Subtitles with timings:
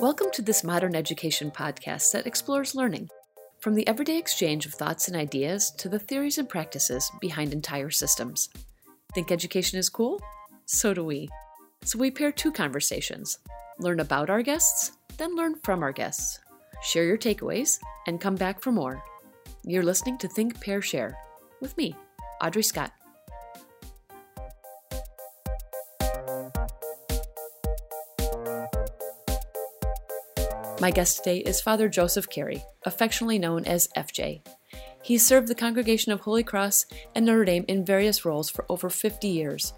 [0.00, 3.10] Welcome to this modern education podcast that explores learning,
[3.58, 7.90] from the everyday exchange of thoughts and ideas to the theories and practices behind entire
[7.90, 8.48] systems.
[9.14, 10.22] Think education is cool?
[10.66, 11.28] So do we.
[11.82, 13.36] So we pair two conversations
[13.80, 16.38] learn about our guests, then learn from our guests.
[16.84, 19.02] Share your takeaways, and come back for more.
[19.64, 21.18] You're listening to Think, Pair, Share
[21.60, 21.96] with me,
[22.40, 22.92] Audrey Scott.
[30.80, 34.40] My guest today is Father Joseph Carey, affectionately known as FJ.
[35.02, 38.88] He served the Congregation of Holy Cross and Notre Dame in various roles for over
[38.88, 39.74] 50 years,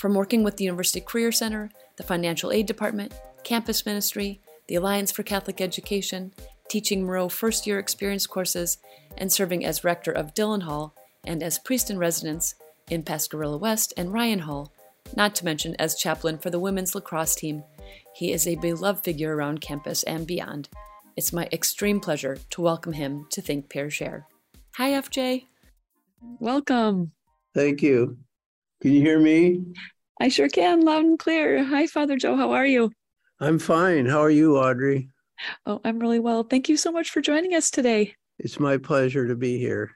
[0.00, 3.12] from working with the University Career Center, the Financial Aid Department,
[3.42, 6.32] campus ministry, the Alliance for Catholic Education,
[6.68, 8.78] teaching Moreau first year experience courses,
[9.16, 10.94] and serving as rector of Dillon Hall
[11.26, 12.54] and as priest in residence
[12.90, 14.72] in Pasquerilla West and Ryan Hall,
[15.16, 17.62] not to mention as chaplain for the women's lacrosse team.
[18.14, 20.68] He is a beloved figure around campus and beyond.
[21.16, 24.26] It's my extreme pleasure to welcome him to Think Pair Share.
[24.76, 25.46] Hi, FJ.
[26.40, 27.12] Welcome.
[27.54, 28.18] Thank you.
[28.82, 29.64] Can you hear me?
[30.20, 31.64] I sure can, loud and clear.
[31.64, 32.36] Hi, Father Joe.
[32.36, 32.92] How are you?
[33.40, 34.06] I'm fine.
[34.06, 35.08] How are you, Audrey?
[35.66, 36.42] Oh, I'm really well.
[36.42, 38.14] Thank you so much for joining us today.
[38.38, 39.90] It's my pleasure to be here.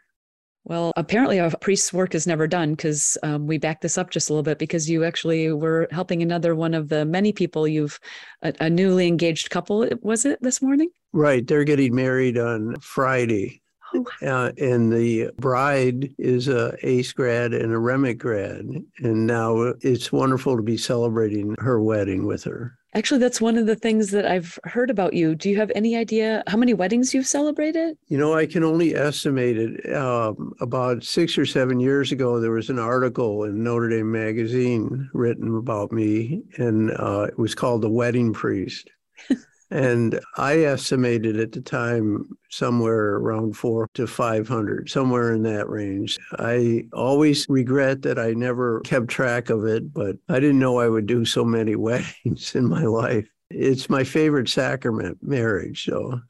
[0.64, 4.28] Well, apparently, a priest's work is never done because um, we back this up just
[4.28, 7.98] a little bit because you actually were helping another one of the many people you've,
[8.42, 10.90] a, a newly engaged couple, was it this morning?
[11.12, 11.46] Right.
[11.46, 13.62] They're getting married on Friday.
[13.94, 14.04] Oh.
[14.22, 18.64] Uh, and the bride is a ACE grad and a Remick grad.
[18.98, 22.76] And now it's wonderful to be celebrating her wedding with her.
[22.92, 25.34] Actually, that's one of the things that I've heard about you.
[25.36, 27.96] Do you have any idea how many weddings you've celebrated?
[28.08, 29.94] You know, I can only estimate it.
[29.94, 35.08] Um, about six or seven years ago, there was an article in Notre Dame Magazine
[35.12, 38.90] written about me, and uh, it was called The Wedding Priest.
[39.70, 46.18] And I estimated at the time somewhere around four to 500, somewhere in that range.
[46.38, 50.88] I always regret that I never kept track of it, but I didn't know I
[50.88, 53.28] would do so many weddings in my life.
[53.50, 55.84] It's my favorite sacrament, marriage.
[55.84, 56.20] So,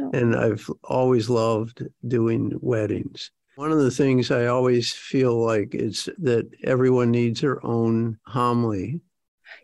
[0.00, 0.10] oh.
[0.12, 3.30] and I've always loved doing weddings.
[3.56, 9.00] One of the things I always feel like is that everyone needs their own homily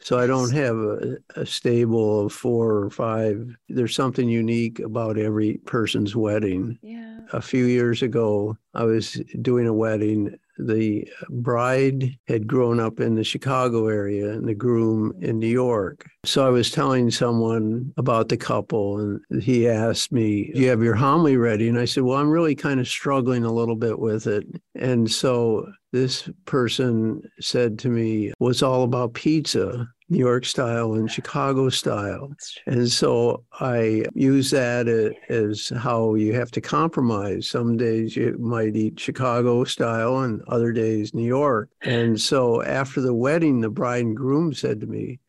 [0.01, 3.57] so I don't have a, a, stable of four or five.
[3.69, 6.79] There's something unique about every person's wedding.
[6.83, 7.21] Yeah.
[7.33, 10.37] A few years ago, I was doing a wedding.
[10.59, 16.09] The bride had grown up in the Chicago area and the groom in New York.
[16.25, 20.83] So I was telling someone about the couple, and he asked me, Do you have
[20.83, 21.69] your homily ready?
[21.69, 24.47] And I said, Well, I'm really kind of struggling a little bit with it.
[24.75, 29.89] And so this person said to me was all about pizza.
[30.11, 32.33] New York style and Chicago style.
[32.67, 34.89] And so I use that
[35.29, 37.49] as how you have to compromise.
[37.49, 41.69] Some days you might eat Chicago style and other days New York.
[41.83, 45.21] And so after the wedding, the bride and groom said to me,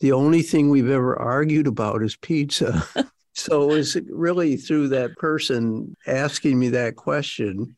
[0.00, 2.86] The only thing we've ever argued about is pizza.
[3.34, 7.76] so it was really through that person asking me that question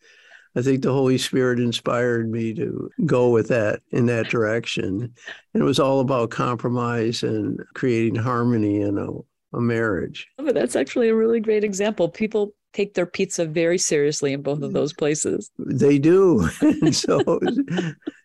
[0.57, 5.13] I think the Holy Spirit inspired me to go with that in that direction.
[5.53, 9.09] And it was all about compromise and creating harmony in a,
[9.57, 10.29] a marriage.
[10.39, 12.09] Oh, that's actually a really great example.
[12.09, 14.75] People take their pizza very seriously in both of mm.
[14.75, 15.51] those places.
[15.59, 16.49] They do.
[16.93, 17.41] so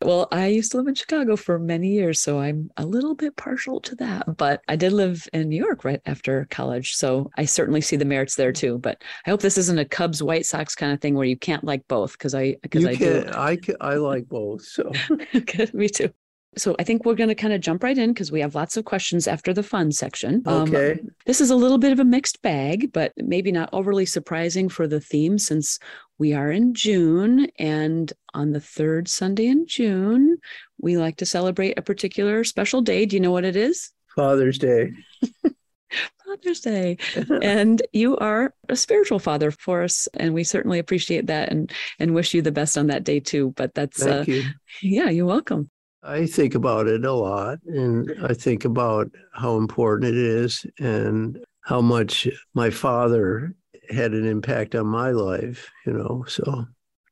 [0.02, 3.36] well, I used to live in Chicago for many years, so I'm a little bit
[3.36, 7.46] partial to that, but I did live in New York right after college, so I
[7.46, 10.76] certainly see the merits there too, but I hope this isn't a Cubs White Sox
[10.76, 13.32] kind of thing where you can't like both because I because I can, do.
[13.36, 14.92] I can, I like both, so
[15.32, 16.12] Good, me too.
[16.58, 18.76] So I think we're going to kind of jump right in because we have lots
[18.76, 20.42] of questions after the fun section.
[20.46, 20.94] Um, okay.
[20.94, 24.68] Um, this is a little bit of a mixed bag, but maybe not overly surprising
[24.68, 25.80] for the theme since
[26.18, 27.48] we are in June.
[27.60, 30.38] And on the third Sunday in June,
[30.80, 33.06] we like to celebrate a particular special day.
[33.06, 33.92] Do you know what it is?
[34.16, 34.92] Father's Day.
[36.26, 36.98] Father's Day.
[37.42, 40.08] and you are a spiritual father for us.
[40.16, 43.54] And we certainly appreciate that and, and wish you the best on that day too.
[43.56, 44.44] But that's, Thank uh, you.
[44.82, 45.70] yeah, you're welcome.
[46.02, 51.44] I think about it a lot, and I think about how important it is and
[51.62, 53.54] how much my father
[53.90, 56.24] had an impact on my life, you know.
[56.28, 56.66] So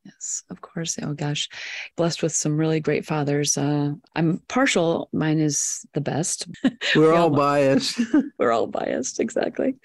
[0.08, 0.98] Yes, of course.
[1.02, 1.50] Oh gosh,
[1.98, 3.58] blessed with some really great fathers.
[3.58, 5.10] Uh, I'm partial.
[5.12, 6.48] Mine is the best.
[6.96, 8.00] We're all biased.
[8.38, 9.76] We're all biased, exactly.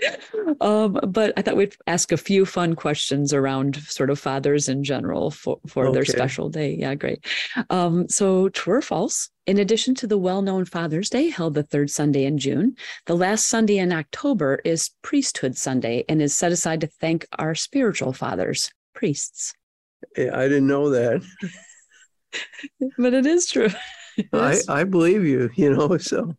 [0.61, 4.85] Um, but I thought we'd ask a few fun questions around sort of fathers in
[4.85, 5.95] general for, for okay.
[5.95, 6.77] their special day.
[6.79, 7.27] Yeah, great.
[7.71, 9.29] Um, so true or false?
[9.45, 12.77] In addition to the well-known Father's Day held the third Sunday in June,
[13.07, 17.57] the last Sunday in October is Priesthood Sunday and is set aside to thank our
[17.57, 19.53] spiritual fathers, priests.
[20.17, 21.23] I didn't know that.
[22.99, 23.69] but it is true.
[24.33, 26.35] I, I believe you, you know, so.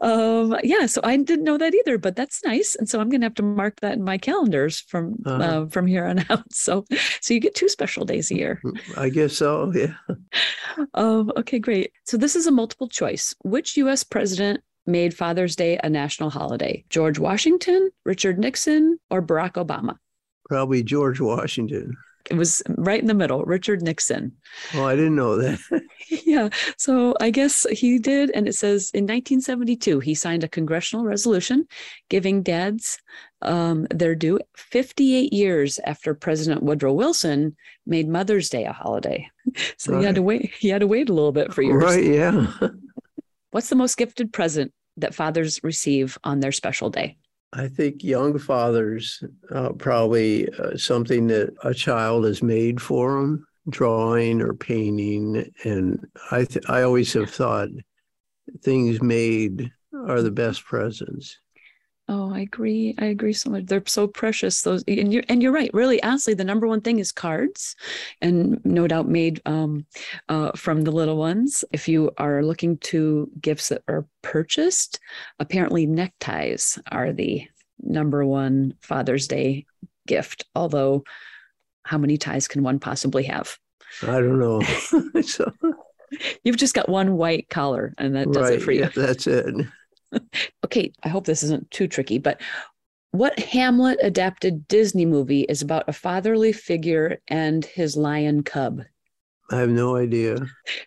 [0.00, 2.74] Um, yeah, so I didn't know that either, but that's nice.
[2.74, 5.42] And so I'm going to have to mark that in my calendars from uh-huh.
[5.42, 6.52] uh, from here on out.
[6.52, 6.84] So
[7.20, 8.60] so you get two special days a year.
[8.64, 9.94] Mm, I guess so, yeah.
[10.94, 11.92] Um, okay, great.
[12.04, 13.34] So this is a multiple choice.
[13.42, 16.84] Which US president made Father's Day a national holiday?
[16.88, 19.96] George Washington, Richard Nixon, or Barack Obama?
[20.48, 21.94] Probably George Washington.
[22.30, 24.32] It was right in the middle, Richard Nixon.
[24.74, 25.58] Oh, I didn't know that.
[26.24, 26.48] yeah.
[26.76, 28.30] So I guess he did.
[28.34, 31.66] And it says in 1972, he signed a congressional resolution
[32.08, 32.98] giving dads
[33.42, 37.56] um, their due 58 years after President Woodrow Wilson
[37.86, 39.28] made Mother's Day a holiday.
[39.76, 40.00] So right.
[40.00, 40.54] he had to wait.
[40.58, 41.82] He had to wait a little bit for years.
[41.82, 42.02] Right.
[42.02, 42.46] Yeah.
[43.50, 47.18] What's the most gifted present that fathers receive on their special day?
[47.56, 49.22] I think young fathers
[49.54, 56.04] uh, probably uh, something that a child has made for them, drawing or painting, and
[56.32, 57.68] I th- I always have thought
[58.62, 59.70] things made
[60.08, 61.38] are the best presents.
[62.06, 62.94] Oh, I agree.
[62.98, 63.64] I agree so much.
[63.64, 64.60] They're so precious.
[64.60, 65.70] Those and you're and you're right.
[65.72, 67.76] Really, honestly, the number one thing is cards,
[68.20, 69.86] and no doubt made um,
[70.28, 71.64] uh, from the little ones.
[71.72, 75.00] If you are looking to gifts that are purchased,
[75.38, 77.46] apparently neckties are the
[77.80, 79.64] number one Father's Day
[80.06, 80.44] gift.
[80.54, 81.04] Although,
[81.84, 83.58] how many ties can one possibly have?
[84.02, 84.60] I don't know.
[85.22, 85.50] so,
[86.44, 88.82] You've just got one white collar, and that does right, it for you.
[88.82, 89.54] Yeah, that's it.
[90.64, 92.40] okay, I hope this isn't too tricky, but
[93.10, 98.82] what Hamlet adapted Disney movie is about a fatherly figure and his lion cub?
[99.50, 100.36] I have no idea.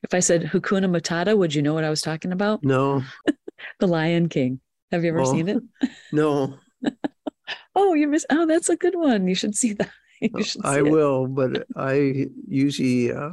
[0.03, 2.63] If I said Hakuna Matata, would you know what I was talking about?
[2.63, 3.03] No.
[3.79, 4.59] the Lion King.
[4.91, 5.63] Have you ever oh, seen it?
[6.12, 6.57] No.
[7.75, 8.25] oh, you missed.
[8.29, 9.27] Oh, that's a good one.
[9.27, 9.89] You should see that.
[10.21, 10.89] Should see I it.
[10.89, 13.29] will, but I usually uh,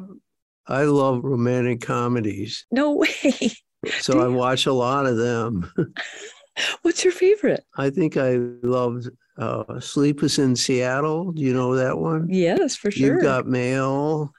[0.67, 2.67] I love romantic comedies.
[2.70, 3.52] No way.
[4.00, 5.70] So I watch a lot of them.
[6.82, 7.64] What's your favorite?
[7.76, 9.08] I think I loved
[9.38, 11.32] uh, Sleepless in Seattle.
[11.32, 12.28] Do you know that one?
[12.31, 13.14] Yes, for sure.
[13.14, 14.32] You've got mail.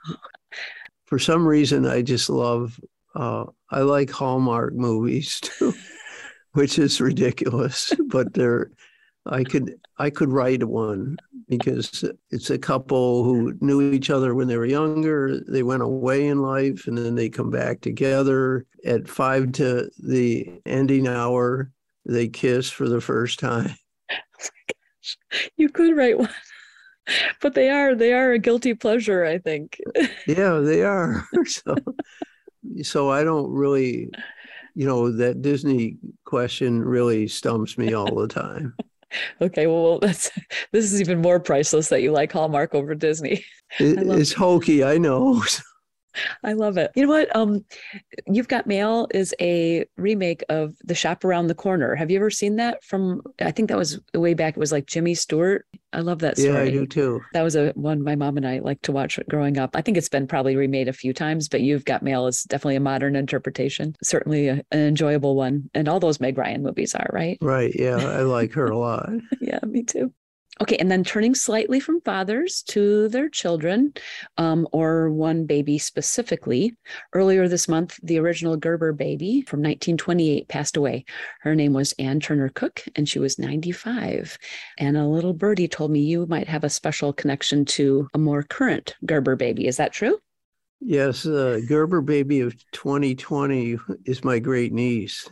[1.06, 2.80] For some reason, I just love.
[3.16, 5.74] Uh, I like Hallmark movies too,
[6.54, 8.72] which is ridiculous, but they're.
[9.28, 14.48] I could I could write one because it's a couple who knew each other when
[14.48, 15.40] they were younger.
[15.48, 18.66] They went away in life and then they come back together.
[18.86, 21.72] At five to the ending hour,
[22.06, 23.76] they kiss for the first time.
[24.12, 25.52] Oh my gosh.
[25.58, 26.30] you could write one.
[27.42, 29.80] But they are they are a guilty pleasure, I think.
[30.28, 31.24] yeah, they are.
[31.46, 31.76] so
[32.82, 34.10] so I don't really
[34.76, 38.76] you know, that Disney question really stumps me all the time.
[39.42, 40.32] Okay, well, that's
[40.72, 43.46] this is even more priceless that you like Hallmark over Disney.
[43.80, 45.44] It, it's hokey, I know.
[46.44, 46.92] I love it.
[46.96, 47.36] You know what?
[47.36, 47.66] Um,
[48.28, 51.96] You've Got Mail is a remake of The Shop Around the Corner.
[51.96, 52.84] Have you ever seen that?
[52.84, 54.56] From I think that was way back.
[54.56, 55.66] It was like Jimmy Stewart.
[55.94, 56.54] I love that story.
[56.54, 57.22] Yeah, I do too.
[57.34, 59.76] That was a one my mom and I liked to watch growing up.
[59.76, 62.76] I think it's been probably remade a few times, but You've Got Mail is definitely
[62.76, 63.96] a modern interpretation.
[64.04, 65.70] Certainly a, an enjoyable one.
[65.74, 67.38] And all those Meg Ryan movies are right.
[67.42, 67.74] Right.
[67.78, 69.10] Yeah, I like her a lot.
[69.42, 70.14] yeah, me too.
[70.62, 73.94] Okay, and then turning slightly from fathers to their children,
[74.38, 76.74] um, or one baby specifically.
[77.14, 81.04] Earlier this month, the original Gerber baby from 1928 passed away.
[81.42, 84.38] Her name was Anne Turner Cook, and she was 95.
[84.78, 88.44] And a little birdie told me you might have a special connection to a more
[88.44, 89.68] current Gerber baby.
[89.68, 90.20] Is that true?
[90.80, 95.28] Yes, uh, Gerber baby of 2020 is my great niece.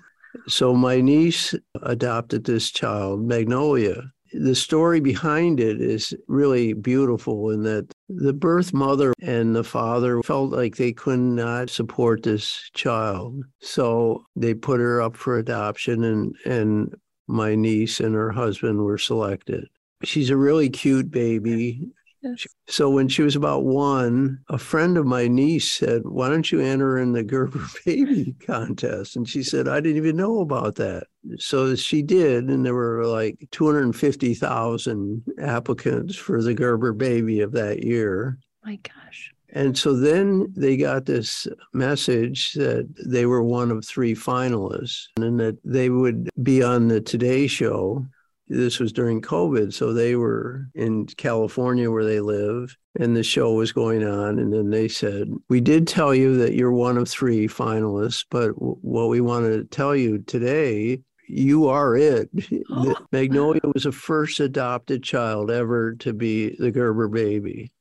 [0.47, 7.63] So my niece adopted this child, Magnolia, the story behind it is really beautiful in
[7.63, 13.43] that the birth mother and the father felt like they could not support this child.
[13.59, 16.95] So they put her up for adoption and and
[17.27, 19.67] my niece and her husband were selected.
[20.03, 21.81] She's a really cute baby.
[22.23, 22.47] Yes.
[22.67, 26.61] So when she was about one, a friend of my niece said, Why don't you
[26.61, 29.17] enter in the Gerber baby contest?
[29.17, 31.07] And she said, I didn't even know about that.
[31.37, 37.83] So she did, and there were like 250,000 applicants for the Gerber baby of that
[37.83, 38.37] year.
[38.63, 39.33] My gosh.
[39.55, 45.39] And so then they got this message that they were one of three finalists and
[45.39, 48.05] that they would be on the Today Show.
[48.47, 49.73] This was during COVID.
[49.73, 54.39] So they were in California where they live, and the show was going on.
[54.39, 58.49] And then they said, We did tell you that you're one of three finalists, but
[58.51, 62.29] what we want to tell you today you are it.
[63.11, 67.71] Magnolia was the first adopted child ever to be the Gerber baby.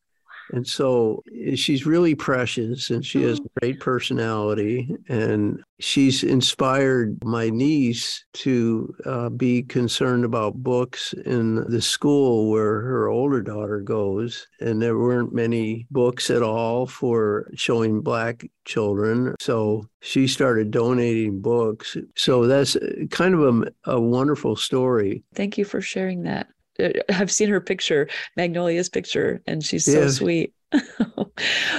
[0.50, 3.46] And so eh, she's really precious and she has oh.
[3.60, 4.94] great personality.
[5.08, 12.80] And she's inspired my niece to uh, be concerned about books in the school where
[12.82, 14.46] her older daughter goes.
[14.60, 19.34] And there weren't many books at all for showing Black children.
[19.40, 21.96] So she started donating books.
[22.16, 25.22] So that's eh, kind of a, a wonderful story.
[25.34, 26.48] Thank you for sharing that.
[26.82, 30.54] Uh, I've seen her picture, Magnolia's picture, and she's so sweet.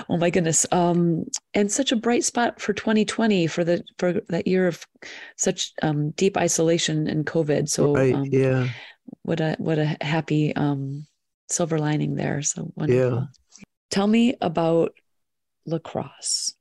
[0.10, 0.66] oh my goodness.
[0.72, 4.86] Um, and such a bright spot for 2020 for the for that year of
[5.38, 7.70] such um, deep isolation and COVID.
[7.70, 8.68] So right, um, yeah.
[9.24, 11.06] What a what a happy um,
[11.50, 12.42] silver lining there.
[12.42, 13.20] So wonderful.
[13.20, 13.64] Yeah.
[13.90, 14.94] Tell me about
[15.66, 16.56] lacrosse.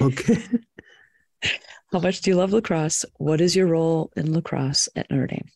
[0.00, 0.42] Okay.
[1.92, 3.04] How much do you love lacrosse?
[3.16, 5.48] What is your role in lacrosse at Notre Dame?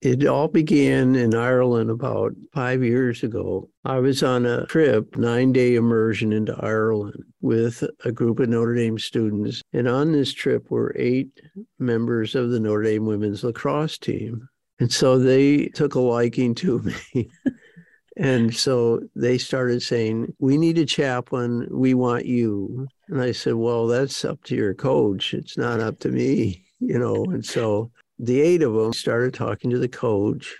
[0.00, 3.68] It all began in Ireland about five years ago.
[3.84, 8.76] I was on a trip, nine day immersion into Ireland with a group of Notre
[8.76, 9.60] Dame students.
[9.72, 11.40] And on this trip were eight
[11.80, 14.48] members of the Notre Dame women's lacrosse team.
[14.78, 17.28] And so they took a liking to me.
[18.16, 21.66] and so they started saying, We need a chaplain.
[21.70, 22.86] We want you.
[23.08, 25.34] And I said, Well, that's up to your coach.
[25.34, 27.24] It's not up to me, you know.
[27.24, 30.56] And so the eight of them started talking to the coach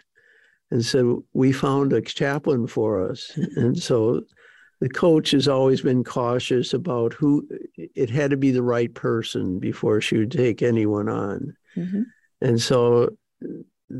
[0.70, 3.32] and said, We found a chaplain for us.
[3.56, 4.22] and so
[4.80, 9.58] the coach has always been cautious about who it had to be the right person
[9.58, 11.56] before she would take anyone on.
[11.76, 12.02] Mm-hmm.
[12.40, 13.16] And so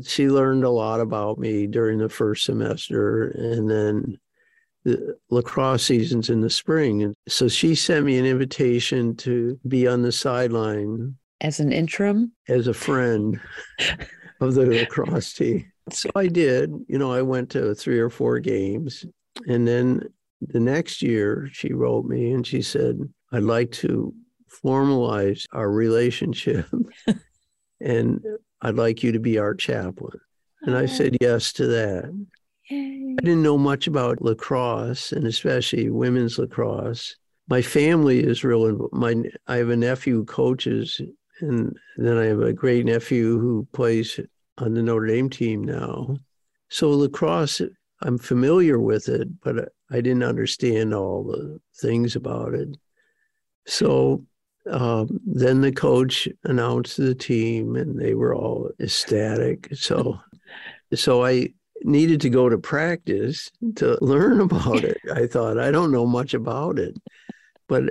[0.05, 3.29] she learned a lot about me during the first semester.
[3.29, 4.17] And then
[4.85, 7.03] the lacrosse seasons in the spring.
[7.03, 12.31] And so she sent me an invitation to be on the sideline as an interim?
[12.47, 13.39] As a friend
[14.41, 15.71] of the lacrosse team.
[15.91, 16.71] So I did.
[16.87, 19.05] You know, I went to three or four games.
[19.47, 20.03] And then
[20.41, 22.97] the next year, she wrote me and she said,
[23.31, 24.13] I'd like to
[24.63, 26.65] formalize our relationship
[27.81, 28.23] and
[28.61, 30.19] I'd like you to be our chaplain.
[30.63, 31.17] And I said oh.
[31.21, 32.27] yes to that.
[32.69, 33.15] Yay.
[33.17, 37.15] I didn't know much about lacrosse and especially women's lacrosse.
[37.47, 38.89] My family is real.
[38.91, 39.15] My
[39.47, 41.01] I have a nephew who coaches
[41.41, 44.19] and then I have a great nephew who plays
[44.57, 46.17] on the Notre Dame team now.
[46.69, 47.61] So lacrosse,
[48.01, 52.77] I'm familiar with it, but I didn't understand all the things about it.
[53.65, 54.25] So
[54.69, 59.69] um, then the coach announced the team, and they were all ecstatic.
[59.73, 60.19] So,
[60.93, 61.49] so I
[61.81, 64.97] needed to go to practice to learn about it.
[65.13, 66.95] I thought I don't know much about it,
[67.67, 67.83] but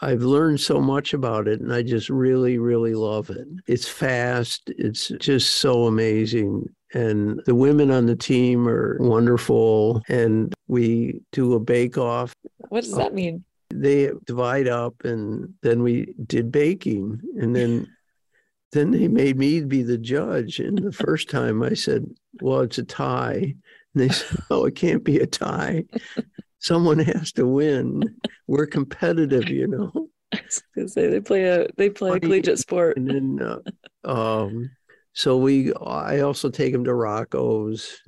[0.00, 3.46] I've learned so much about it and I just really, really love it.
[3.66, 6.68] It's fast, it's just so amazing.
[6.92, 10.02] And the women on the team are wonderful.
[10.08, 12.32] And we do a bake off.
[12.68, 13.44] What does that mean?
[13.70, 17.20] They divide up and then we did baking.
[17.40, 17.88] And then
[18.72, 20.58] then they made me be the judge.
[20.58, 22.06] And the first time I said,
[22.40, 23.54] Well, it's a tie.
[23.94, 25.84] And they said, Oh, it can't be a tie
[26.64, 28.02] someone has to win.
[28.46, 30.08] We're competitive, you know.
[30.86, 32.96] say they play a they play a collegiate sport.
[32.96, 33.62] And then,
[34.04, 34.70] uh, um,
[35.12, 38.00] so we I also take them to Rocco's.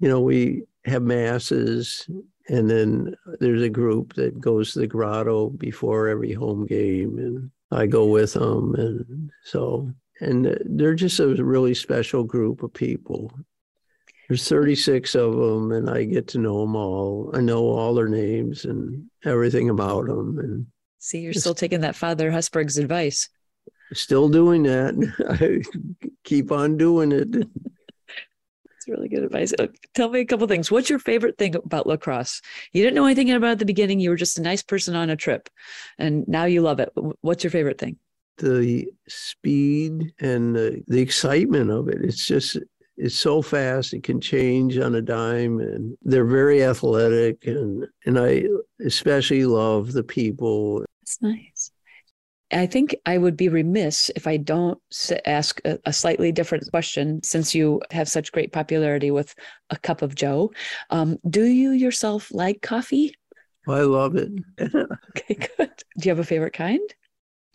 [0.00, 2.08] You know, we have masses,
[2.48, 7.50] and then there's a group that goes to the grotto before every home game, and
[7.70, 13.32] I go with them, and so and they're just a really special group of people.
[14.32, 17.30] There's 36 of them, and I get to know them all.
[17.34, 20.38] I know all their names and everything about them.
[20.38, 20.66] And
[20.98, 23.28] see, you're still taking that Father Hesburgh's advice.
[23.92, 24.94] Still doing that.
[25.28, 25.60] I
[26.24, 27.28] keep on doing it.
[27.36, 29.52] It's really good advice.
[29.58, 30.70] Uh, tell me a couple things.
[30.70, 32.40] What's your favorite thing about lacrosse?
[32.72, 34.00] You didn't know anything about it at the beginning.
[34.00, 35.50] You were just a nice person on a trip,
[35.98, 36.90] and now you love it.
[37.20, 37.98] What's your favorite thing?
[38.38, 41.98] The speed and the, the excitement of it.
[42.00, 42.56] It's just
[42.96, 48.18] it's so fast it can change on a dime and they're very athletic and and
[48.18, 48.44] i
[48.84, 51.70] especially love the people that's nice
[52.54, 54.78] I think I would be remiss if I don't
[55.24, 59.34] ask a, a, slightly different question since you have such great popularity with
[59.70, 60.52] a cup of Joe.
[60.90, 63.14] Um, do you yourself like coffee?
[63.66, 64.30] I love it.
[64.60, 65.70] okay, good.
[65.98, 66.94] Do you have a favorite kind?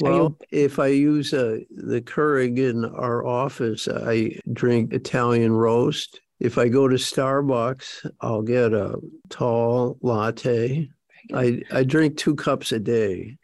[0.01, 6.19] Well, if I use uh, the Keurig in our office, I drink Italian roast.
[6.39, 8.99] If I go to Starbucks, I'll get a
[9.29, 10.89] tall latte.
[11.33, 13.37] I, I drink two cups a day,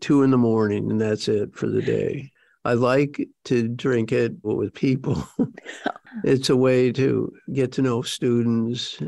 [0.00, 2.32] two in the morning, and that's it for the day.
[2.64, 5.26] I like to drink it with people.
[6.24, 8.98] it's a way to get to know students.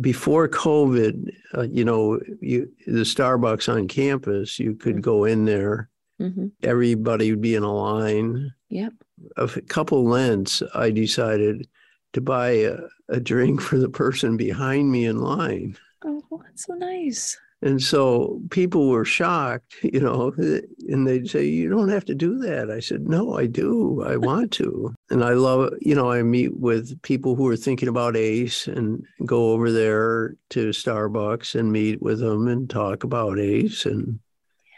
[0.00, 5.88] Before COVID, uh, you know, you, the Starbucks on campus, you could go in there.
[6.20, 6.46] Mm-hmm.
[6.62, 8.52] Everybody would be in a line.
[8.70, 8.92] Yep.
[9.36, 11.68] A couple Lents, I decided
[12.12, 15.76] to buy a, a drink for the person behind me in line.
[16.04, 17.38] Oh, that's so nice.
[17.62, 22.38] And so people were shocked, you know, and they'd say, You don't have to do
[22.38, 22.70] that.
[22.70, 24.02] I said, No, I do.
[24.06, 24.94] I want to.
[25.10, 29.04] and I love, you know, I meet with people who are thinking about ACE and
[29.24, 33.86] go over there to Starbucks and meet with them and talk about ACE.
[33.86, 34.20] And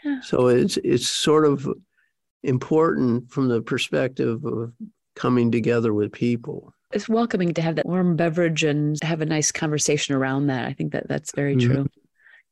[0.03, 0.19] yeah.
[0.21, 1.67] so it's it's sort of
[2.43, 4.73] important from the perspective of
[5.15, 9.51] coming together with people it's welcoming to have that warm beverage and have a nice
[9.51, 10.65] conversation around that.
[10.65, 11.71] I think that that's very mm-hmm.
[11.71, 11.87] true.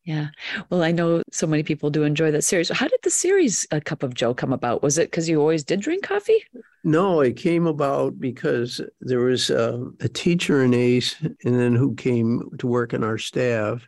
[0.05, 0.27] Yeah.
[0.69, 2.69] Well, I know so many people do enjoy that series.
[2.69, 4.81] How did the series A Cup of Joe come about?
[4.81, 6.41] Was it because you always did drink coffee?
[6.85, 11.93] No, it came about because there was a, a teacher in ACE and then who
[11.95, 13.85] came to work on our staff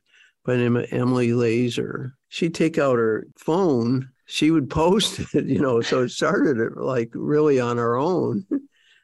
[0.49, 2.15] by the name of Emily Laser.
[2.29, 7.11] She'd take out her phone, she would post it, you know, so it started like
[7.13, 8.47] really on our own.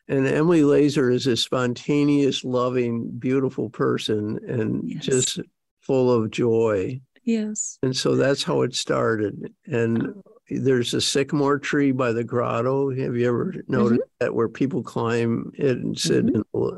[0.08, 5.06] And Emily Laser is a spontaneous, loving, beautiful person and yes.
[5.06, 5.40] just
[5.82, 7.00] full of joy.
[7.24, 7.78] Yes.
[7.84, 9.54] And so that's how it started.
[9.68, 10.24] And oh.
[10.50, 12.90] there's a sycamore tree by the grotto.
[12.90, 14.18] Have you ever noticed mm-hmm.
[14.20, 16.25] that where people climb it and sit?
[16.25, 16.78] Mm-hmm.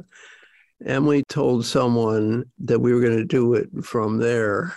[0.86, 4.76] Emily told someone that we were going to do it from there.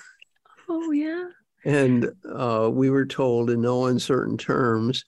[0.69, 1.29] Oh, yeah.
[1.65, 5.05] And uh, we were told in no uncertain terms,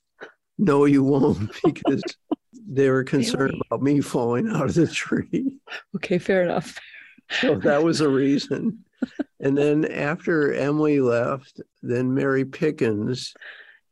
[0.57, 2.03] no, you won't, because
[2.67, 3.61] they were concerned really?
[3.71, 5.57] about me falling out of the tree.
[5.95, 6.77] Okay, fair enough.
[7.41, 8.83] so that was a reason
[9.39, 13.33] and then after Emily left, then Mary Pickens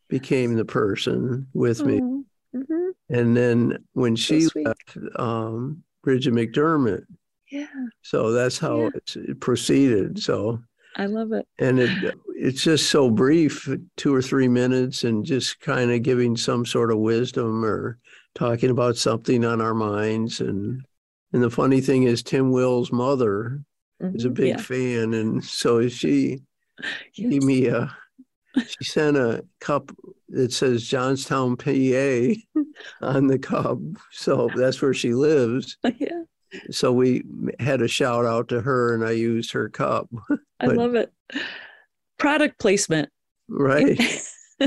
[0.08, 2.00] became the person with me.
[2.00, 2.90] Mm-hmm.
[3.10, 7.04] And then when she so left, um, Bridget McDermott.
[7.52, 7.68] Yeah.
[8.02, 8.90] So that's how yeah.
[9.16, 10.20] it proceeded.
[10.20, 10.60] So
[10.96, 11.48] I love it.
[11.60, 16.36] And it it's just so brief, two or three minutes, and just kind of giving
[16.36, 18.00] some sort of wisdom or
[18.36, 20.40] talking about something on our minds.
[20.40, 20.82] And
[21.34, 23.62] and the funny thing is, Tim Will's mother
[24.02, 24.16] mm-hmm.
[24.16, 24.58] is a big yeah.
[24.58, 26.42] fan, and so she
[27.16, 27.32] yes.
[27.32, 27.96] gave me a.
[28.68, 29.92] She sent a cup
[30.32, 32.62] that says Johnstown, PA,
[33.02, 33.80] on the cup.
[34.12, 35.78] So that's where she lives.
[35.98, 36.24] Yeah.
[36.70, 37.24] So we
[37.60, 40.10] had a shout out to her, and I used her cup.
[40.60, 41.14] I love it.
[42.18, 43.10] Product placement.
[43.48, 43.98] Right.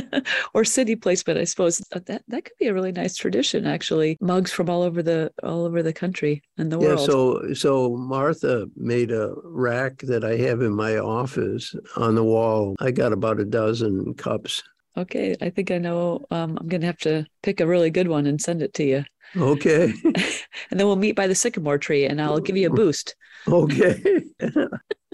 [0.55, 1.83] or city placement, I suppose.
[1.93, 4.17] Uh, that that could be a really nice tradition, actually.
[4.21, 7.01] Mugs from all over the all over the country and the yeah, world.
[7.01, 12.25] Yeah, so so Martha made a rack that I have in my office on the
[12.25, 12.77] wall.
[12.81, 14.63] I got about a dozen cups.
[14.97, 16.25] Okay, I think I know.
[16.31, 18.85] Um, I'm going to have to pick a really good one and send it to
[18.85, 19.05] you.
[19.37, 19.93] Okay.
[20.05, 23.17] and then we'll meet by the sycamore tree, and I'll give you a boost.
[23.49, 24.23] Okay.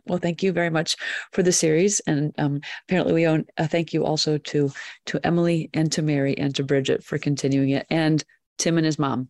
[0.07, 0.97] Well, thank you very much
[1.31, 4.73] for the series, and um, apparently we own a thank you also to
[5.07, 8.25] to Emily and to Mary and to Bridget for continuing it, and
[8.59, 9.29] Tim and his mom.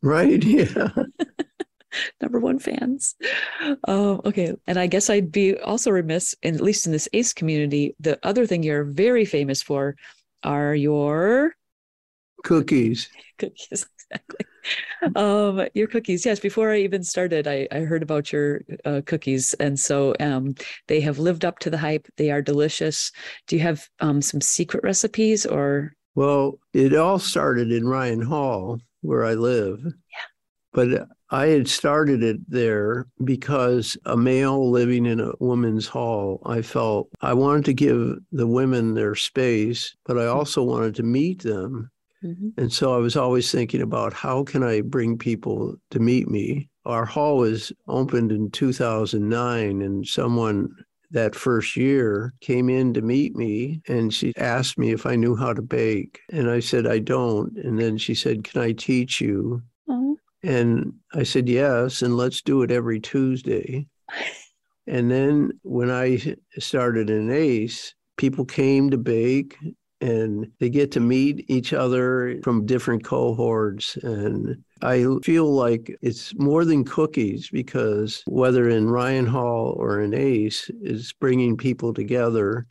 [0.00, 0.42] Right.
[0.44, 0.88] Yeah.
[2.20, 3.14] Number one fans.
[3.86, 7.94] Uh, okay, and I guess I'd be also remiss, at least in this ACE community,
[8.00, 9.96] the other thing you're very famous for
[10.42, 11.54] are your
[12.44, 13.08] cookies.
[13.38, 14.46] Cookies, exactly
[15.16, 16.24] um, your cookies.
[16.24, 20.54] Yes, before I even started, I, I heard about your uh, cookies, and so um,
[20.88, 22.06] they have lived up to the hype.
[22.16, 23.10] They are delicious.
[23.46, 25.94] Do you have um, some secret recipes or?
[26.14, 29.80] Well, it all started in Ryan Hall, where I live.
[29.84, 29.92] Yeah.
[30.72, 36.62] But I had started it there because a male living in a woman's hall, I
[36.62, 41.42] felt I wanted to give the women their space, but I also wanted to meet
[41.42, 41.90] them
[42.24, 42.60] Mm-hmm.
[42.60, 46.68] And so I was always thinking about how can I bring people to meet me.
[46.84, 50.68] Our hall was opened in 2009, and someone
[51.10, 55.36] that first year came in to meet me and she asked me if I knew
[55.36, 56.20] how to bake.
[56.30, 57.54] And I said, I don't.
[57.58, 59.62] And then she said, Can I teach you?
[60.42, 62.02] And I said, Yes.
[62.02, 63.86] And let's do it every Tuesday.
[64.86, 69.56] and then when I started in ACE, people came to bake
[70.00, 76.34] and they get to meet each other from different cohorts and I feel like it's
[76.34, 82.66] more than cookies because whether in Ryan Hall or in ACE, it's bringing people together.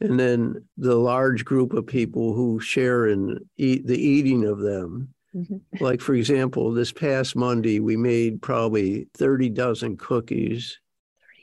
[0.00, 5.13] And then the large group of people who share in eat, the eating of them.
[5.34, 5.84] Mm-hmm.
[5.84, 10.78] Like, for example, this past Monday, we made probably 30 dozen cookies.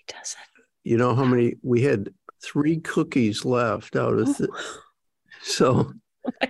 [0.08, 0.40] 30 dozen.
[0.84, 1.56] You know how many?
[1.62, 2.10] We had
[2.44, 4.38] three cookies left out of.
[4.38, 4.80] Th- oh.
[5.44, 5.92] so,
[6.26, 6.48] oh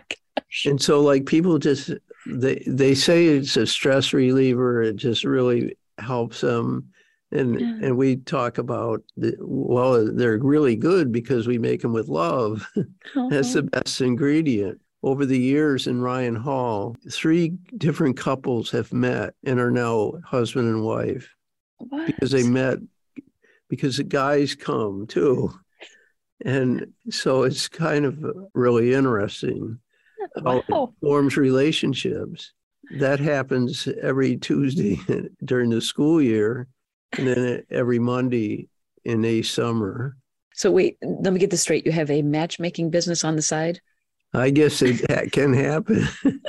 [0.66, 1.92] and so, like, people just
[2.26, 4.82] they they say it's a stress reliever.
[4.84, 6.90] It just really helps them.
[7.32, 7.88] And yeah.
[7.88, 12.68] and we talk about the, well, they're really good because we make them with love.
[12.76, 13.28] Uh-huh.
[13.30, 14.82] That's the best ingredient.
[15.04, 20.68] Over the years in Ryan Hall, three different couples have met and are now husband
[20.68, 21.34] and wife
[21.78, 22.06] what?
[22.06, 22.78] because they met
[23.68, 25.52] because the guys come too.
[26.44, 29.80] And so it's kind of really interesting
[30.38, 30.64] wow.
[30.70, 32.54] how forms relationships.
[33.00, 35.00] That happens every Tuesday
[35.46, 36.68] during the school year,
[37.18, 38.68] and then every Monday
[39.06, 40.18] in a summer.
[40.54, 41.86] So wait, let me get this straight.
[41.86, 43.80] You have a matchmaking business on the side?
[44.34, 46.08] I guess it can happen,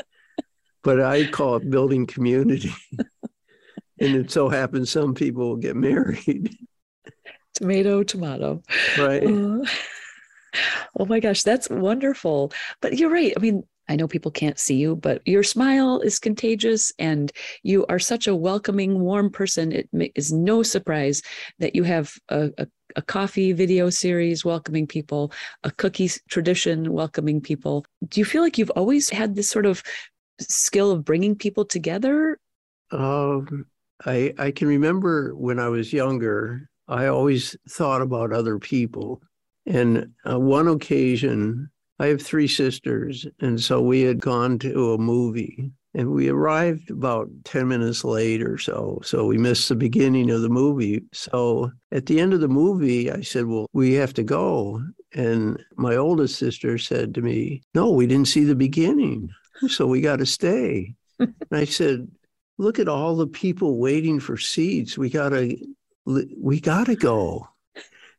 [0.83, 2.73] but I call it building community.
[3.99, 6.57] and it so happens some people will get married.
[7.55, 8.63] Tomato, tomato.
[8.99, 9.23] Right.
[9.23, 9.59] Uh,
[10.99, 12.51] oh my gosh, that's wonderful.
[12.81, 13.35] But you're right.
[13.37, 13.63] I mean,
[13.93, 17.31] I know people can't see you, but your smile is contagious and
[17.63, 19.71] you are such a welcoming, warm person.
[19.71, 21.21] It is no surprise
[21.59, 25.31] that you have a, a, a coffee video series welcoming people,
[25.63, 27.85] a cookies tradition welcoming people.
[28.09, 29.83] Do you feel like you've always had this sort of
[30.41, 32.39] skill of bringing people together?
[32.93, 33.67] Um,
[34.07, 39.21] I, I can remember when I was younger, I always thought about other people.
[39.67, 41.71] And uh, one occasion,
[42.03, 43.29] I have three sisters.
[43.39, 48.43] And so we had gone to a movie and we arrived about 10 minutes late
[48.43, 48.99] or so.
[49.05, 51.05] So we missed the beginning of the movie.
[51.13, 54.83] So at the end of the movie, I said, Well, we have to go.
[55.15, 59.31] And my oldest sister said to me, No, we didn't see the beginning.
[59.69, 60.97] So we got to stay.
[61.21, 62.09] and I said,
[62.59, 64.99] Look at all the people waiting for seats.
[64.99, 65.57] We got to.
[66.05, 67.47] We got to go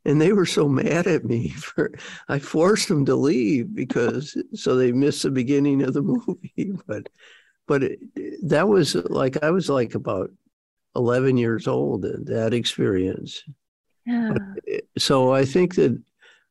[0.05, 1.91] and they were so mad at me for
[2.27, 6.77] I forced them to leave because so they missed the beginning of the movie.
[6.87, 7.09] But
[7.67, 7.99] but it,
[8.43, 10.29] that was like I was like about
[10.95, 13.43] eleven years old in that experience.
[14.05, 14.35] Yeah.
[14.97, 16.01] So I think that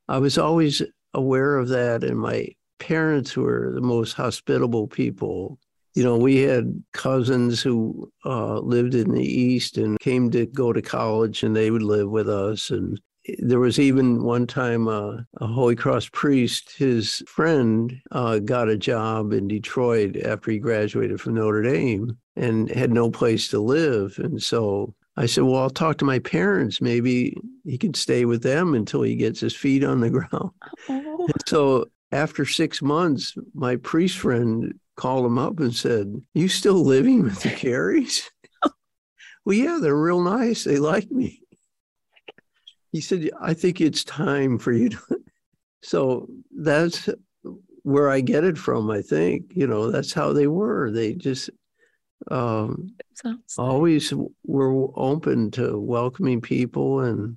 [0.08, 0.82] I was always
[1.14, 5.58] aware of that, and my parents were the most hospitable people.
[5.94, 10.72] You know, we had cousins who uh, lived in the East and came to go
[10.72, 12.70] to college, and they would live with us.
[12.70, 12.98] And
[13.38, 18.76] there was even one time uh, a Holy Cross priest, his friend, uh, got a
[18.76, 24.18] job in Detroit after he graduated from Notre Dame and had no place to live.
[24.18, 26.80] And so I said, Well, I'll talk to my parents.
[26.80, 30.50] Maybe he can stay with them until he gets his feet on the ground.
[30.88, 31.28] Oh.
[31.46, 37.22] so after six months, my priest friend called him up and said, You still living
[37.22, 38.28] with the Careys?
[39.44, 40.64] well, yeah, they're real nice.
[40.64, 41.41] They like me
[42.92, 44.98] he said, I think it's time for you to.
[45.84, 47.08] So that's
[47.82, 48.88] where I get it from.
[48.88, 50.92] I think, you know, that's how they were.
[50.92, 51.50] They just
[52.30, 52.94] um,
[53.58, 54.14] always
[54.46, 57.36] were open to welcoming people and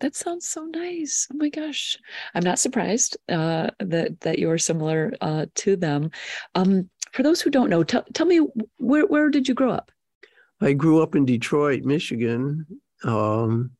[0.00, 1.26] that sounds so nice.
[1.32, 1.96] Oh my gosh.
[2.34, 6.10] I'm not surprised uh, that that you're similar uh, to them.
[6.54, 9.90] Um, for those who don't know, t- tell me where where did you grow up?
[10.60, 12.66] I grew up in Detroit, Michigan.
[13.04, 13.70] Um,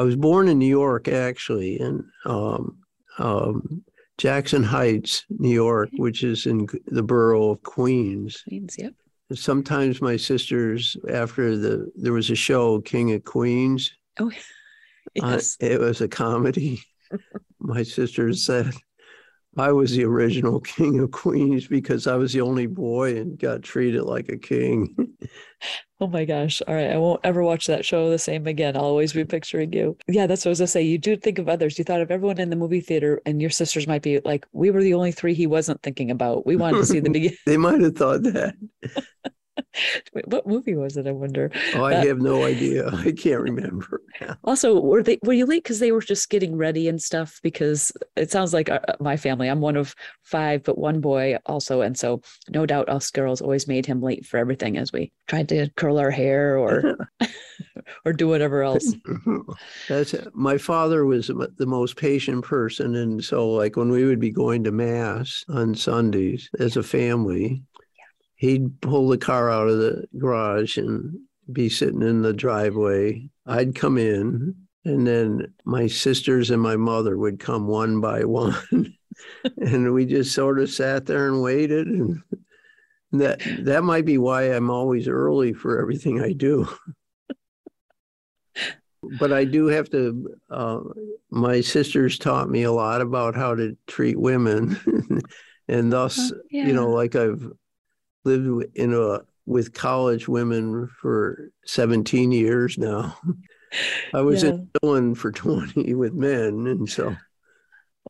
[0.00, 2.78] I was born in New York, actually, in um,
[3.18, 3.84] um,
[4.16, 8.42] Jackson Heights, New York, which is in the borough of Queens.
[8.48, 8.94] Queens, yep.
[9.34, 13.92] Sometimes my sisters, after the there was a show, King of Queens.
[14.18, 14.32] Oh,
[15.14, 15.58] yes.
[15.62, 16.82] Uh, it was a comedy.
[17.60, 18.72] my sisters said
[19.56, 23.62] I was the original King of Queens because I was the only boy and got
[23.62, 24.94] treated like a king.
[26.00, 26.62] Oh my gosh.
[26.66, 26.90] All right.
[26.90, 28.76] I won't ever watch that show the same again.
[28.76, 29.96] I'll always be picturing you.
[30.08, 30.82] Yeah, that's what I was going to say.
[30.82, 31.78] You do think of others.
[31.78, 34.70] You thought of everyone in the movie theater, and your sisters might be like, we
[34.70, 36.46] were the only three he wasn't thinking about.
[36.46, 37.36] We wanted to see the beginning.
[37.44, 38.54] they might have thought that.
[40.14, 41.06] Wait, what movie was it?
[41.06, 41.50] I wonder.
[41.74, 42.88] Oh, I uh, have no idea.
[42.92, 44.02] I can't remember.
[44.44, 47.40] also, were they were you late because they were just getting ready and stuff?
[47.42, 49.48] Because it sounds like uh, my family.
[49.48, 53.68] I'm one of five, but one boy also, and so no doubt us girls always
[53.68, 57.08] made him late for everything as we tried to curl our hair or
[58.04, 58.94] or do whatever else.
[59.88, 64.30] That's my father was the most patient person, and so like when we would be
[64.30, 67.62] going to mass on Sundays as a family,
[68.40, 71.14] he'd pull the car out of the garage and
[71.52, 73.28] be sitting in the driveway.
[73.46, 74.54] I'd come in,
[74.86, 78.94] and then my sisters and my mother would come one by one.
[79.58, 81.86] and we just sort of sat there and waited.
[81.86, 82.22] And
[83.12, 86.66] that that might be why I'm always early for everything I do.
[89.18, 90.34] but I do have to.
[90.48, 90.80] Uh,
[91.30, 94.80] my sisters taught me a lot about how to treat women,
[95.68, 96.66] and thus, uh, yeah.
[96.66, 97.46] you know, like I've
[98.24, 103.16] lived in a with college women for 17 years now.
[104.14, 104.50] I was yeah.
[104.50, 107.16] in Dillon for 20 with men, and so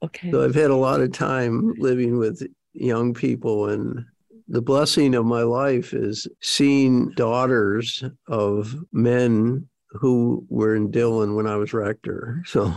[0.03, 0.31] okay.
[0.31, 2.43] So I've had a lot of time living with
[2.73, 4.05] young people, and
[4.49, 11.47] the blessing of my life is seeing daughters of men who were in Dillon when
[11.47, 12.43] I was rector.
[12.47, 12.75] So.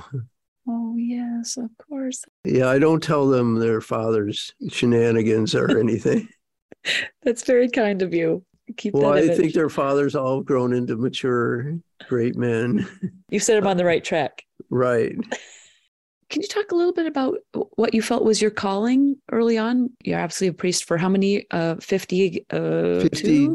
[0.68, 2.24] Oh, yes, of course.
[2.46, 6.30] Yeah, I don't tell them their father's shenanigans or anything.
[7.24, 8.44] That's very kind of you.
[8.78, 12.88] Keep well, I think their fathers all grown into mature, great men.
[13.30, 14.46] You set them on the right track.
[14.70, 15.16] Right.
[16.30, 17.38] Can you talk a little bit about
[17.76, 19.90] what you felt was your calling early on?
[20.04, 21.48] You're absolutely a priest for how many?
[21.50, 23.50] Uh, 50, uh, 50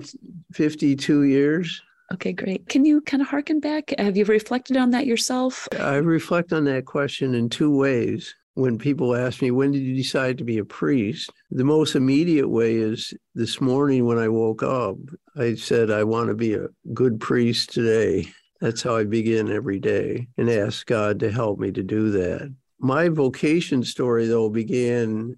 [0.52, 1.80] 52 years.
[2.12, 2.68] Okay, great.
[2.68, 3.94] Can you kind of harken back?
[3.98, 5.68] Have you reflected on that yourself?
[5.78, 9.94] I reflect on that question in two ways when people ask me, when did you
[9.94, 11.30] decide to be a priest?
[11.52, 14.96] The most immediate way is this morning when I woke up,
[15.36, 18.26] I said, I want to be a good priest today.
[18.60, 22.52] That's how I begin every day and ask God to help me to do that.
[22.80, 25.36] My vocation story, though, began.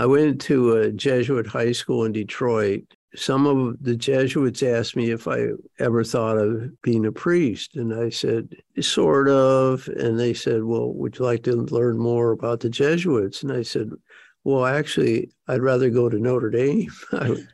[0.00, 2.82] I went to a Jesuit high school in Detroit
[3.16, 5.48] some of the Jesuits asked me if I
[5.78, 7.76] ever thought of being a priest.
[7.76, 9.88] And I said, sort of.
[9.88, 13.42] And they said, well, would you like to learn more about the Jesuits?
[13.42, 13.90] And I said,
[14.44, 16.90] well, actually, I'd rather go to Notre Dame.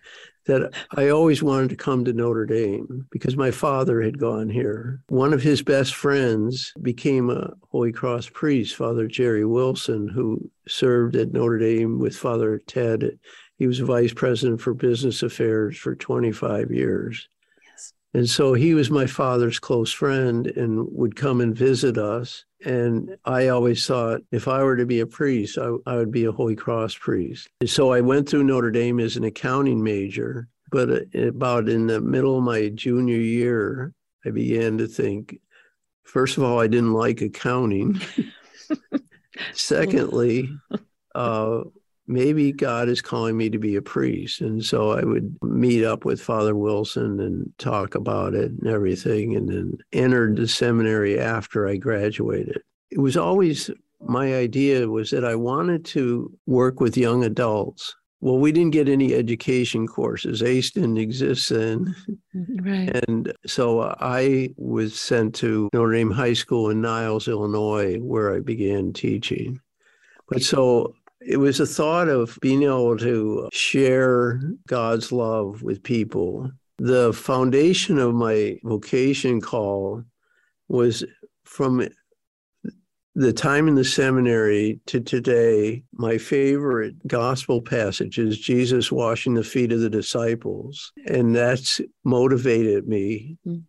[0.47, 5.01] That I always wanted to come to Notre Dame because my father had gone here.
[5.07, 11.15] One of his best friends became a Holy Cross priest, Father Jerry Wilson, who served
[11.15, 13.21] at Notre Dame with Father Ted
[13.63, 17.29] he was vice president for business affairs for 25 years.
[17.65, 17.93] Yes.
[18.13, 22.45] And so he was my father's close friend and would come and visit us.
[22.65, 26.25] And I always thought if I were to be a priest, I, I would be
[26.25, 27.51] a Holy Cross priest.
[27.61, 30.49] And so I went through Notre Dame as an accounting major.
[30.73, 33.95] But uh, about in the middle of my junior year,
[34.27, 35.39] I began to think
[36.03, 38.01] first of all, I didn't like accounting.
[39.55, 40.51] Secondly,
[41.15, 41.61] uh,
[42.07, 44.41] maybe God is calling me to be a priest.
[44.41, 49.37] And so I would meet up with Father Wilson and talk about it and everything,
[49.37, 52.61] and then entered the seminary after I graduated.
[52.91, 57.95] It was always my idea was that I wanted to work with young adults.
[58.21, 60.43] Well, we didn't get any education courses.
[60.43, 61.95] ACE didn't exist then.
[62.35, 62.69] Mm-hmm.
[62.69, 63.05] Right.
[63.09, 68.41] And so I was sent to Notre Dame High School in Niles, Illinois, where I
[68.41, 69.61] began teaching.
[70.29, 70.95] But so
[71.27, 76.51] it was a thought of being able to share God's love with people.
[76.79, 80.05] The foundation of my vocation call
[80.69, 81.05] was
[81.45, 81.87] from
[83.15, 89.45] the time in the seminary to today, my favorite gospel passage is Jesus washing the
[89.45, 90.93] feet of the disciples.
[91.07, 93.37] And that's motivated me.
[93.47, 93.61] Mm-hmm.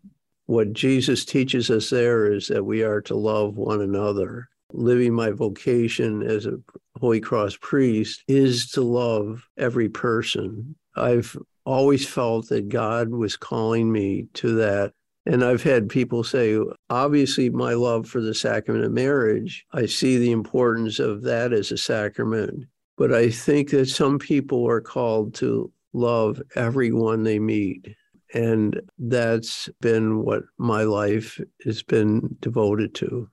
[0.46, 5.32] What Jesus teaches us there is that we are to love one another living my
[5.32, 6.58] vocation as a
[7.00, 10.76] Holy Cross priest is to love every person.
[10.96, 14.94] I've always felt that God was calling me to that.
[15.26, 16.60] And I've had people say,
[16.90, 21.72] obviously, my love for the sacrament of marriage, I see the importance of that as
[21.72, 22.66] a sacrament.
[22.98, 27.96] But I think that some people are called to love everyone they meet.
[28.34, 33.30] And that's been what my life has been devoted to.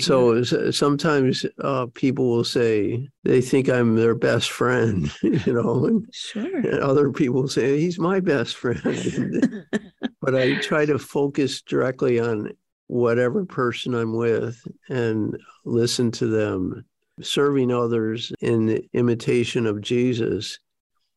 [0.00, 5.86] So sometimes uh, people will say they think I'm their best friend, you know.
[5.86, 6.56] And, sure.
[6.56, 9.64] And other people say he's my best friend.
[10.20, 12.52] but I try to focus directly on
[12.88, 16.84] whatever person I'm with and listen to them.
[17.20, 20.58] Serving others in imitation of Jesus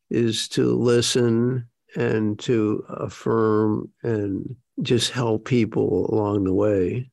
[0.10, 7.10] is to listen and to affirm and just help people along the way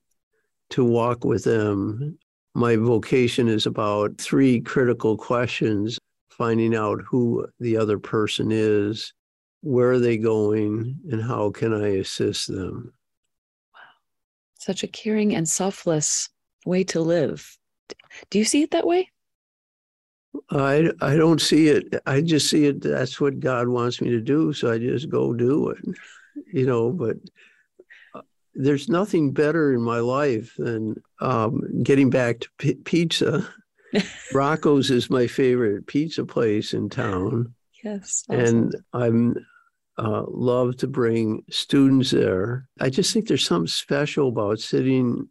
[0.72, 2.18] to walk with them.
[2.54, 5.98] My vocation is about three critical questions
[6.30, 9.12] finding out who the other person is,
[9.61, 12.92] where are they going, and how can I assist them.
[13.74, 13.80] Wow.
[14.58, 16.28] Such a caring and selfless
[16.64, 17.56] way to live.
[18.30, 19.11] Do you see it that way?
[20.50, 21.94] I I don't see it.
[22.06, 22.80] I just see it.
[22.80, 24.52] That's what God wants me to do.
[24.52, 25.85] So I just go do it,
[26.52, 26.90] you know.
[26.90, 27.16] But
[28.54, 33.48] there's nothing better in my life than um, getting back to p- pizza.
[34.32, 37.54] Rocco's is my favorite pizza place in town.
[37.84, 38.44] Yes, awesome.
[38.44, 39.46] and I'm
[39.98, 42.68] uh, love to bring students there.
[42.80, 45.28] I just think there's something special about sitting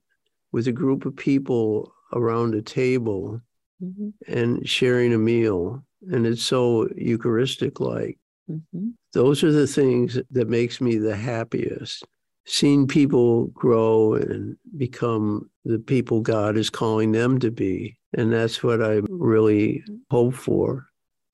[0.51, 3.41] with a group of people around a table
[3.81, 4.09] mm-hmm.
[4.27, 5.83] and sharing a meal.
[6.11, 8.17] And it's so Eucharistic like.
[8.49, 8.89] Mm-hmm.
[9.13, 12.05] Those are the things that makes me the happiest.
[12.51, 17.97] Seeing people grow and become the people God is calling them to be.
[18.11, 20.85] And that's what I really hope for.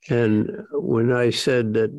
[0.10, 1.90] And when I said that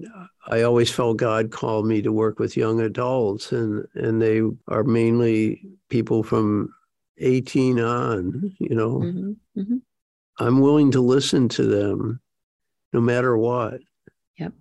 [0.47, 4.85] I always felt God called me to work with young adults, and, and they are
[4.85, 6.73] mainly people from
[7.19, 9.61] 18 on, you know, mm-hmm.
[9.61, 9.77] Mm-hmm.
[10.39, 12.21] I'm willing to listen to them
[12.93, 13.81] no matter what.
[14.39, 14.53] Yep.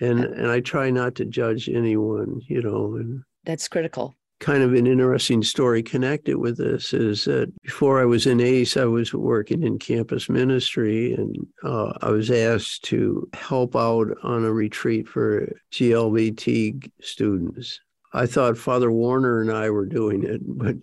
[0.00, 0.30] And yep.
[0.30, 4.14] and I try not to judge anyone, you know, and that's critical.
[4.40, 8.76] Kind of an interesting story connected with this is that before I was in ACE,
[8.76, 11.34] I was working in campus ministry, and
[11.64, 17.80] uh, I was asked to help out on a retreat for GLBT students.
[18.12, 20.76] I thought Father Warner and I were doing it, but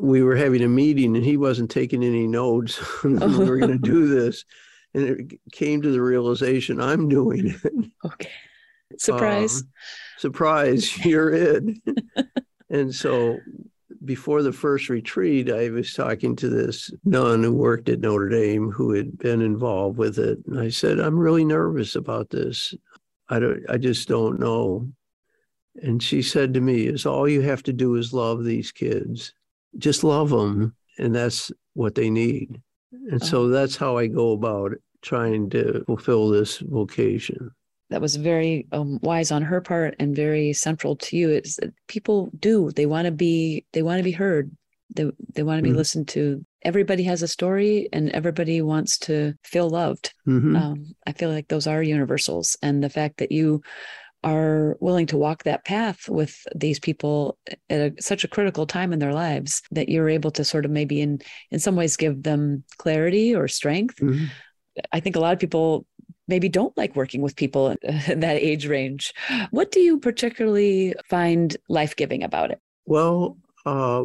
[0.00, 2.80] we were having a meeting and he wasn't taking any notes.
[3.04, 4.44] we were going to do this.
[4.94, 7.90] And it came to the realization I'm doing it.
[8.04, 8.30] Okay.
[8.96, 9.62] Surprise.
[9.62, 9.68] Um,
[10.18, 11.80] surprise, you're in.
[12.70, 13.38] and so
[14.04, 18.70] before the first retreat, I was talking to this nun who worked at Notre Dame
[18.70, 20.38] who had been involved with it.
[20.46, 22.74] And I said, I'm really nervous about this.
[23.28, 24.88] I don't I just don't know.
[25.82, 29.32] And she said to me, is all you have to do is love these kids
[29.76, 32.60] just love them and that's what they need
[33.10, 33.48] and so oh.
[33.48, 37.50] that's how i go about trying to fulfill this vocation
[37.90, 41.30] that was very um, wise on her part and very central to you.
[41.30, 42.70] Is that people do.
[42.70, 44.50] They want to be they want to be heard.
[44.94, 45.78] They, they want to be mm-hmm.
[45.78, 46.44] listened to.
[46.62, 50.12] Everybody has a story and everybody wants to feel loved.
[50.26, 50.56] Mm-hmm.
[50.56, 52.56] um, i feel like those are universals.
[52.62, 53.62] And the fact that you
[54.24, 57.38] are willing to walk that path with these people
[57.70, 60.70] at a, such a critical time in their lives that you're able to sort of
[60.70, 61.20] maybe in
[61.50, 63.96] in some ways give them clarity or strength.
[64.00, 64.24] Mm-hmm.
[64.92, 65.86] i think a lot of people
[66.28, 69.12] maybe don't like working with people in that age range
[69.50, 73.36] what do you particularly find life-giving about it well
[73.66, 74.04] uh,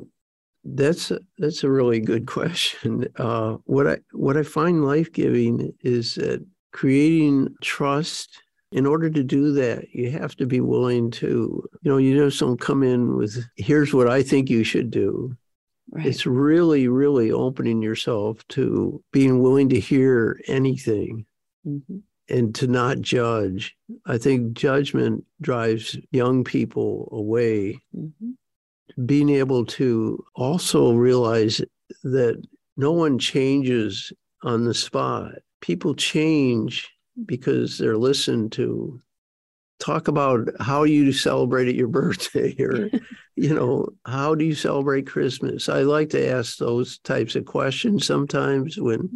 [0.66, 6.16] that's a, that's a really good question uh, what i what i find life-giving is
[6.16, 8.42] that creating trust
[8.74, 12.40] in order to do that, you have to be willing to, you know, you just
[12.40, 15.38] don't come in with, here's what I think you should do.
[15.92, 16.08] Right.
[16.08, 21.26] It's really, really opening yourself to being willing to hear anything
[21.66, 21.98] mm-hmm.
[22.30, 23.76] And to not judge.
[24.06, 27.82] I think judgment drives young people away.
[27.96, 29.06] Mm-hmm.
[29.06, 31.62] Being able to also realize
[32.04, 32.42] that
[32.78, 34.12] no one changes
[34.44, 35.34] on the spot.
[35.62, 36.90] People change
[37.26, 39.00] because they're listened to
[39.80, 42.90] talk about how you celebrated your birthday or
[43.36, 48.06] you know how do you celebrate christmas i like to ask those types of questions
[48.06, 49.10] sometimes when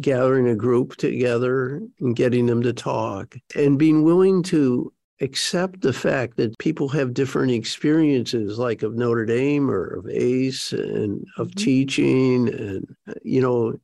[0.00, 5.92] gathering a group together and getting them to talk and being willing to accept the
[5.92, 11.48] fact that people have different experiences like of notre dame or of ace and of
[11.48, 11.64] mm-hmm.
[11.64, 13.74] teaching and you know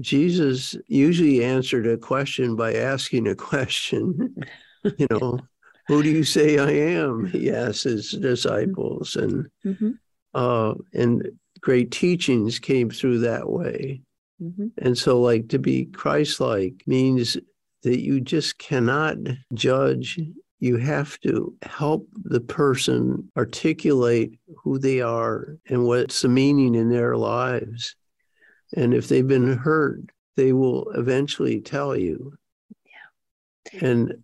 [0.00, 4.34] Jesus usually answered a question by asking a question.
[4.96, 5.38] you know,
[5.88, 7.26] who do you say I am?
[7.26, 9.90] He asked his disciples, and mm-hmm.
[10.34, 11.28] uh, and
[11.60, 14.00] great teachings came through that way.
[14.42, 14.68] Mm-hmm.
[14.78, 17.36] And so, like to be Christ-like means
[17.82, 19.16] that you just cannot
[19.54, 20.18] judge.
[20.58, 26.90] You have to help the person articulate who they are and what's the meaning in
[26.90, 27.96] their lives.
[28.76, 30.02] And if they've been hurt,
[30.36, 32.36] they will eventually tell you.
[33.72, 33.88] Yeah.
[33.88, 34.22] And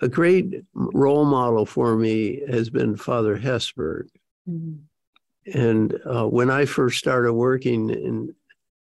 [0.00, 4.08] a great role model for me has been Father Hesburgh.
[4.48, 5.58] Mm-hmm.
[5.58, 8.34] And uh, when I first started working in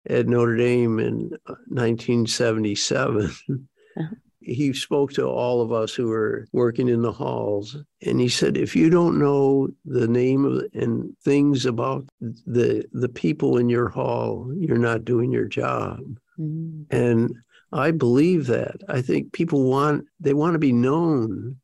[0.07, 1.29] at Notre Dame in
[1.67, 3.53] 1977, uh,
[3.97, 4.15] uh-huh.
[4.45, 8.57] He spoke to all of us who were working in the halls and he said
[8.57, 13.89] if you don't know the name of and things about the the people in your
[13.89, 15.99] hall you're not doing your job.
[16.39, 16.83] Mm-hmm.
[16.91, 17.33] and
[17.71, 18.81] i believe that.
[18.87, 21.57] I think people want they want to be known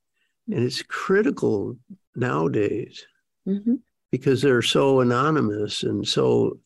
[0.47, 1.77] and it's critical
[2.15, 3.05] nowadays
[3.47, 3.75] mm-hmm.
[4.11, 6.57] because they're so anonymous and so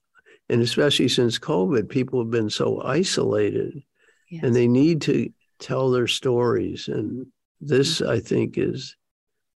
[0.49, 3.81] and especially since covid people have been so isolated
[4.29, 4.43] yes.
[4.43, 5.29] and they need to
[5.59, 6.87] tell their stories.
[6.87, 7.27] And
[7.61, 8.11] this, mm-hmm.
[8.11, 8.95] I think, is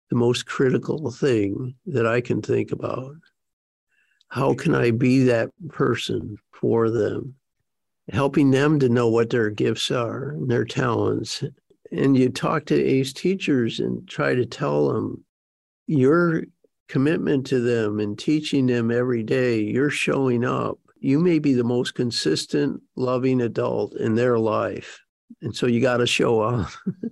[0.10, 3.16] the most critical thing that I can think about.
[4.30, 7.36] How can I be that person for them?
[8.12, 11.44] Helping them to know what their gifts are and their talents.
[11.92, 15.24] And you talk to ACE teachers and try to tell them
[15.88, 16.44] your
[16.88, 20.80] commitment to them and teaching them every day, you're showing up.
[21.00, 25.00] You may be the most consistent, loving adult in their life.
[25.42, 26.70] And so you got to show up.
[27.04, 27.10] you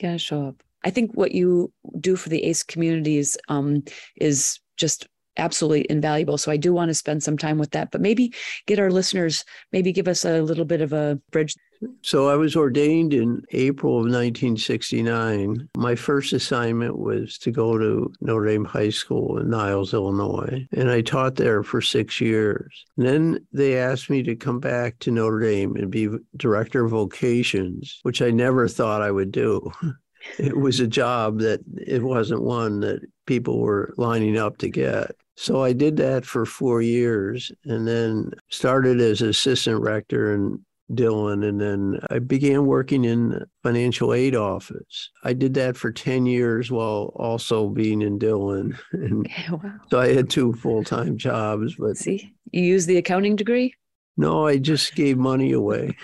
[0.00, 0.62] got to show up.
[0.82, 3.84] I think what you do for the ACE communities um,
[4.16, 5.06] is just
[5.36, 6.38] absolutely invaluable.
[6.38, 8.32] So I do want to spend some time with that, but maybe
[8.66, 11.54] get our listeners, maybe give us a little bit of a bridge.
[12.02, 15.68] So I was ordained in April of 1969.
[15.76, 20.90] My first assignment was to go to Notre Dame High School in Niles, Illinois, and
[20.90, 22.84] I taught there for six years.
[22.96, 26.90] And then they asked me to come back to Notre Dame and be director of
[26.90, 29.70] vocations, which I never thought I would do.
[30.38, 35.12] it was a job that it wasn't one that people were lining up to get.
[35.36, 40.62] So I did that for four years and then started as assistant rector in
[40.94, 41.42] Dillon.
[41.42, 45.10] And then I began working in financial aid office.
[45.24, 48.78] I did that for 10 years while also being in Dillon.
[48.92, 49.72] And wow.
[49.90, 51.76] So I had two full time jobs.
[51.78, 53.74] But see, you use the accounting degree?
[54.16, 55.96] No, I just gave money away.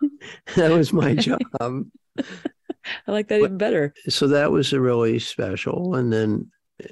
[0.56, 1.40] that was my job.
[1.60, 3.94] I like that but, even better.
[4.08, 5.94] So that was really special.
[5.94, 6.50] And then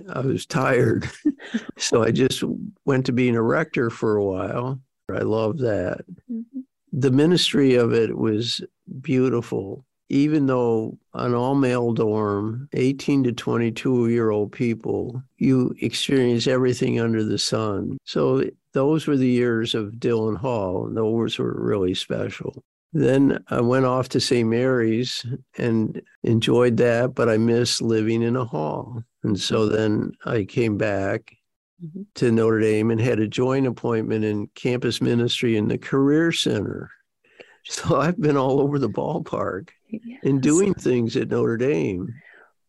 [0.08, 1.08] I was tired.
[1.78, 2.42] so I just
[2.84, 4.80] went to being a rector for a while.
[5.14, 6.00] I love that.
[6.30, 6.51] Mm-hmm.
[6.92, 8.60] The ministry of it was
[9.00, 9.84] beautiful.
[10.08, 17.00] Even though an all male dorm, 18 to 22 year old people, you experience everything
[17.00, 17.96] under the sun.
[18.04, 22.62] So those were the years of Dillon Hall, and those were really special.
[22.92, 24.46] Then I went off to St.
[24.46, 25.24] Mary's
[25.56, 29.02] and enjoyed that, but I missed living in a hall.
[29.22, 31.36] And so then I came back
[31.82, 32.02] mm-hmm.
[32.14, 36.90] to Notre Dame and had a joint appointment in campus ministry in the Career Center.
[37.64, 40.20] So I've been all over the ballpark yes.
[40.24, 42.12] and doing things at Notre Dame.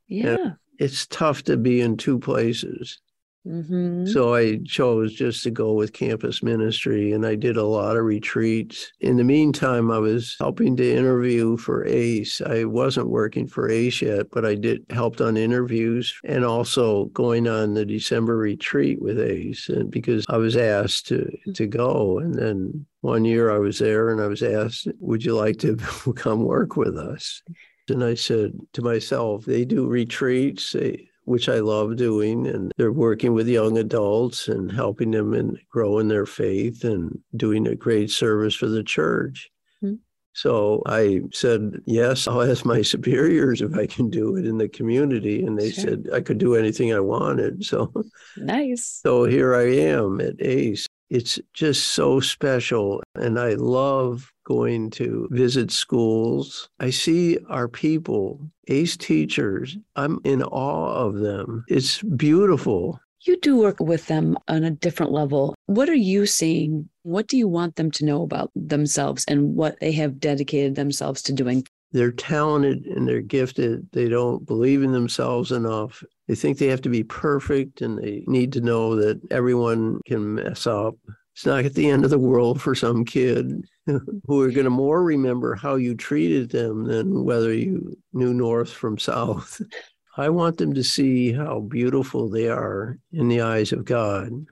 [0.08, 0.38] Yeah.
[0.38, 3.02] And it's tough to be in two places.
[3.46, 4.06] Mm-hmm.
[4.06, 8.06] So I chose just to go with campus ministry and I did a lot of
[8.06, 8.92] retreats.
[9.02, 12.42] In the meantime, I was helping to interview for ACE.
[12.42, 17.48] I wasn't working for ACE yet, but I did helped on interviews and also going
[17.48, 22.34] on the December retreat with ACE and because I was asked to to go and
[22.36, 25.76] then one year I was there and I was asked, "Would you like to
[26.16, 27.42] come work with us?"
[27.90, 30.72] And I said to myself, they do retreats.
[30.72, 32.48] They, which I love doing.
[32.48, 37.20] And they're working with young adults and helping them and grow in their faith and
[37.36, 39.50] doing a great service for the church.
[39.84, 39.96] Mm-hmm.
[40.34, 44.70] So I said, yes, I'll ask my superiors if I can do it in the
[44.70, 45.44] community.
[45.46, 45.84] And they sure.
[45.84, 47.64] said I could do anything I wanted.
[47.64, 47.94] So
[48.38, 49.02] nice.
[49.04, 50.88] So here I am at ACE.
[51.10, 53.04] It's just so special.
[53.16, 56.70] And I love going to visit schools.
[56.80, 59.78] I see our people, ACE teachers.
[59.96, 61.66] I'm in awe of them.
[61.68, 63.00] It's beautiful.
[63.26, 65.56] You do work with them on a different level.
[65.68, 66.90] What are you seeing?
[67.04, 71.22] What do you want them to know about themselves and what they have dedicated themselves
[71.24, 71.66] to doing?
[71.94, 73.88] They're talented and they're gifted.
[73.92, 76.04] They don't believe in themselves enough.
[76.28, 80.36] They think they have to be perfect and they need to know that everyone can
[80.36, 80.96] mess up.
[81.36, 84.70] It's not at the end of the world for some kid who are going to
[84.70, 89.60] more remember how you treated them than whether you knew north from south.
[90.18, 94.46] I want them to see how beautiful they are in the eyes of God.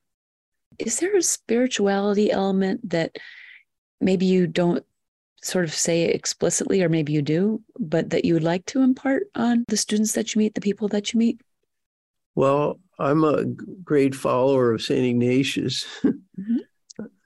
[0.80, 3.18] Is there a spirituality element that
[4.00, 4.84] maybe you don't
[5.44, 9.28] sort of say explicitly, or maybe you do, but that you would like to impart
[9.36, 11.40] on the students that you meet, the people that you meet?
[12.34, 15.06] Well, I'm a great follower of St.
[15.06, 15.86] Ignatius.
[16.42, 16.62] Mm-hmm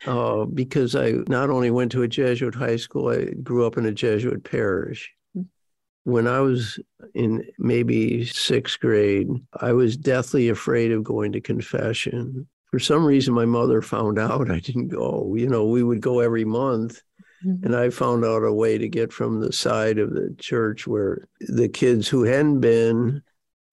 [0.05, 3.86] uh, because I not only went to a Jesuit high school, I grew up in
[3.86, 5.11] a Jesuit parish.
[6.03, 6.80] When I was
[7.15, 9.28] in maybe sixth grade,
[9.59, 12.47] I was deathly afraid of going to confession.
[12.69, 15.34] For some reason, my mother found out I didn't go.
[15.36, 17.01] You know, we would go every month.
[17.45, 17.65] Mm-hmm.
[17.65, 21.28] And I found out a way to get from the side of the church where
[21.39, 23.21] the kids who hadn't been,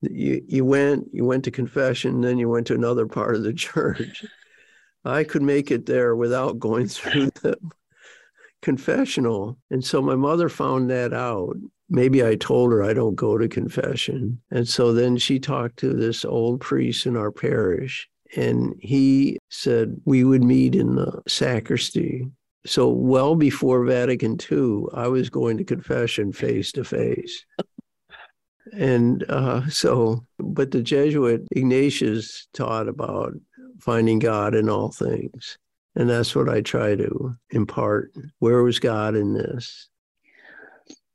[0.01, 3.53] you, you went, you went to confession, then you went to another part of the
[3.53, 4.25] church.
[5.05, 7.57] I could make it there without going through the
[8.61, 9.57] confessional.
[9.69, 11.55] And so my mother found that out.
[11.89, 14.41] Maybe I told her I don't go to confession.
[14.49, 20.01] And so then she talked to this old priest in our parish, and he said
[20.05, 22.25] we would meet in the sacristy.
[22.65, 27.45] So, well before Vatican II, I was going to confession face to face.
[28.71, 33.33] And uh, so, but the Jesuit Ignatius taught about
[33.83, 35.57] finding God in all things.
[35.95, 38.13] And that's what I try to impart.
[38.39, 39.89] Where was God in this?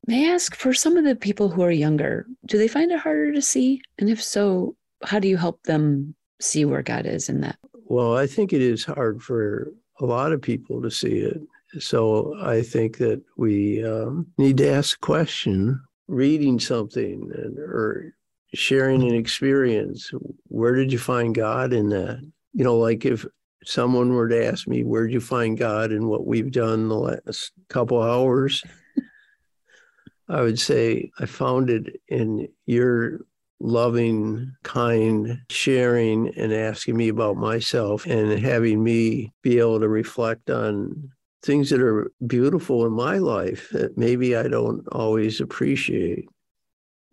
[0.07, 3.01] May I ask for some of the people who are younger, do they find it
[3.01, 3.81] harder to see?
[3.99, 7.59] And if so, how do you help them see where God is in that?
[7.73, 11.41] Well, I think it is hard for a lot of people to see it.
[11.81, 18.15] So I think that we um, need to ask a question, reading something and, or
[18.55, 20.11] sharing an experience.
[20.47, 22.21] Where did you find God in that?
[22.53, 23.27] You know, like if
[23.65, 27.53] someone were to ask me, where'd you find God in what we've done the last
[27.69, 28.65] couple hours?
[30.29, 33.21] I would say I found it in your
[33.61, 40.51] loving, kind, sharing, and asking me about myself and having me be able to reflect
[40.51, 41.11] on
[41.43, 46.29] things that are beautiful in my life that maybe I don't always appreciate.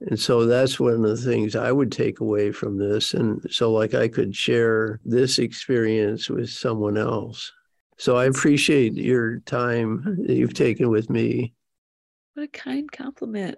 [0.02, 3.14] And so that's one of the things I would take away from this.
[3.14, 7.52] And so, like, I could share this experience with someone else.
[7.98, 11.54] So I appreciate your time that you've taken with me.
[12.34, 13.58] What a kind compliment.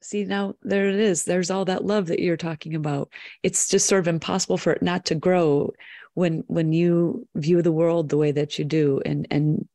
[0.00, 1.24] See, now there it is.
[1.24, 3.10] There's all that love that you're talking about.
[3.42, 5.72] It's just sort of impossible for it not to grow
[6.14, 9.02] when when you view the world the way that you do.
[9.04, 9.66] And and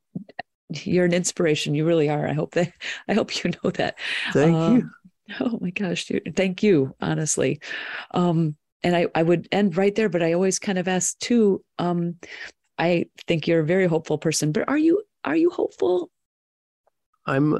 [0.69, 1.75] you're an inspiration.
[1.75, 2.25] You really are.
[2.25, 2.71] I hope that
[3.09, 3.99] I hope you know that.
[4.31, 4.89] Thank um, you.
[5.39, 7.59] Oh my gosh, thank you, honestly.
[8.11, 11.63] Um, and I, I would end right there, but I always kind of ask too.
[11.79, 12.15] Um,
[12.77, 16.09] I think you're a very hopeful person, but are you are you hopeful?
[17.25, 17.59] I'm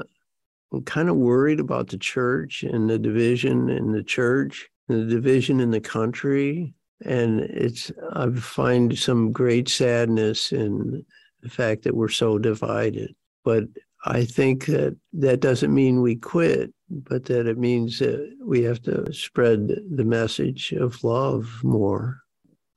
[0.84, 5.70] kind of worried about the church and the division in the church, the division in
[5.70, 11.04] the country, and it's I find some great sadness in
[11.42, 13.14] the fact that we're so divided.
[13.44, 13.64] But
[14.04, 18.82] I think that that doesn't mean we quit, but that it means that we have
[18.82, 22.20] to spread the message of love more.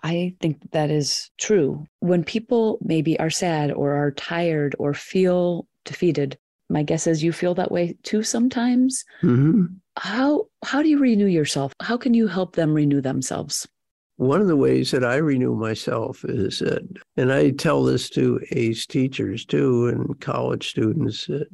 [0.03, 1.86] I think that is true.
[1.99, 6.38] When people maybe are sad or are tired or feel defeated,
[6.69, 9.03] my guess is you feel that way too sometimes.
[9.21, 9.65] Mm-hmm.
[9.97, 11.73] How how do you renew yourself?
[11.82, 13.67] How can you help them renew themselves?
[14.18, 16.82] One of the ways that I renew myself is that,
[17.15, 21.47] and I tell this to ACE teachers too and college students, that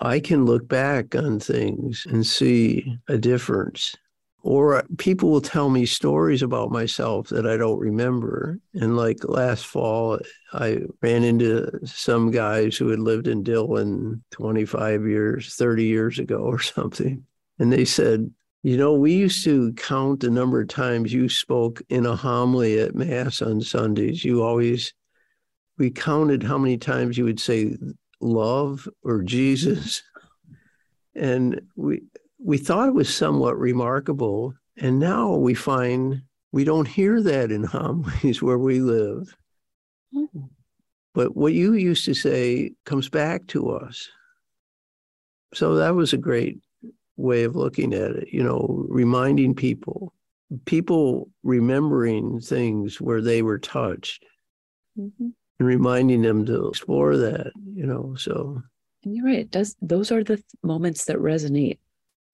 [0.00, 3.94] I can look back on things and see a difference.
[4.42, 8.60] Or people will tell me stories about myself that I don't remember.
[8.74, 10.20] And like last fall,
[10.52, 16.38] I ran into some guys who had lived in Dillon 25 years, 30 years ago
[16.38, 17.24] or something.
[17.58, 18.30] And they said,
[18.66, 22.80] you know, we used to count the number of times you spoke in a homily
[22.80, 24.24] at Mass on Sundays.
[24.24, 24.92] You always,
[25.78, 27.76] we counted how many times you would say
[28.20, 30.02] love or Jesus.
[31.14, 32.02] And we,
[32.40, 34.52] we thought it was somewhat remarkable.
[34.76, 39.32] And now we find we don't hear that in homilies where we live.
[40.12, 40.48] Mm.
[41.14, 44.08] But what you used to say comes back to us.
[45.54, 46.58] So that was a great
[47.16, 50.12] way of looking at it, you know, reminding people,
[50.64, 54.24] people remembering things where they were touched
[54.98, 55.28] mm-hmm.
[55.58, 58.62] and reminding them to explore that, you know, so.
[59.04, 59.38] And you're right.
[59.38, 61.78] It does, those are the moments that resonate.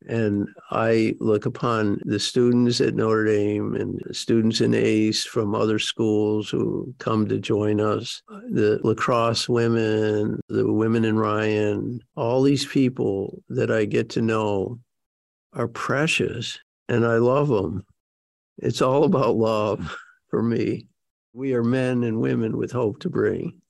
[0.08, 5.78] And I look upon the students at Notre Dame and students in ACE from other
[5.78, 12.66] schools who come to join us, the lacrosse women, the women in Ryan, all these
[12.66, 14.80] people that I get to know
[15.52, 17.84] are precious and I love them.
[18.58, 19.96] It's all about love
[20.28, 20.88] for me.
[21.32, 23.61] We are men and women with hope to bring.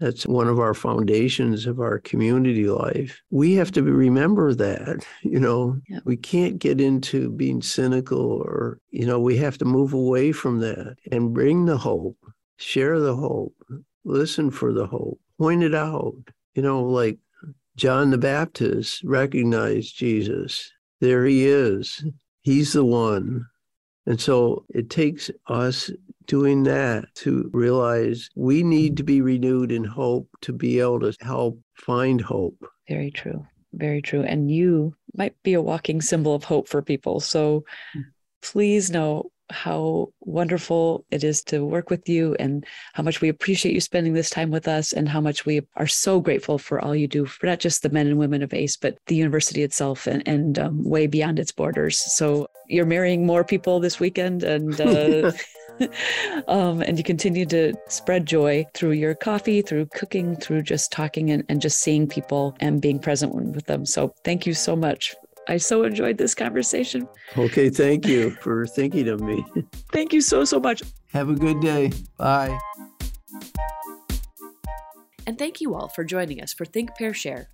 [0.00, 3.22] That's one of our foundations of our community life.
[3.30, 6.00] We have to remember that, you know, yeah.
[6.04, 10.60] we can't get into being cynical or, you know, we have to move away from
[10.60, 12.18] that and bring the hope,
[12.56, 13.54] share the hope,
[14.04, 16.14] listen for the hope, point it out.
[16.54, 17.18] You know, like
[17.76, 20.70] John the Baptist recognized Jesus.
[21.00, 22.04] There he is.
[22.42, 23.46] He's the one.
[24.06, 25.90] And so it takes us
[26.26, 31.14] doing that to realize we need to be renewed in hope to be able to
[31.20, 32.66] help find hope.
[32.88, 33.46] Very true.
[33.72, 34.22] Very true.
[34.22, 37.20] And you might be a walking symbol of hope for people.
[37.20, 38.00] So hmm.
[38.42, 42.64] please know how wonderful it is to work with you and
[42.94, 45.86] how much we appreciate you spending this time with us and how much we are
[45.86, 48.76] so grateful for all you do for not just the men and women of ACE,
[48.76, 51.98] but the university itself and, and um, way beyond its borders.
[52.16, 55.32] So you're marrying more people this weekend and uh,
[56.48, 61.30] um, and you continue to spread joy through your coffee, through cooking, through just talking
[61.30, 63.84] and, and just seeing people and being present with them.
[63.84, 65.14] So thank you so much.
[65.48, 67.08] I so enjoyed this conversation.
[67.36, 69.44] Okay, thank you for thinking of me.
[69.92, 70.82] thank you so, so much.
[71.12, 71.92] Have a good day.
[72.16, 72.58] Bye.
[75.26, 77.48] And thank you all for joining us for Think, Pair, Share.